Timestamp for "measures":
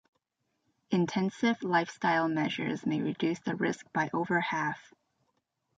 2.27-2.87